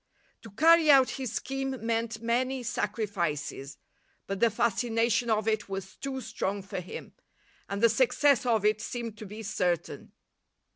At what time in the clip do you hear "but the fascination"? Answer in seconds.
4.25-5.29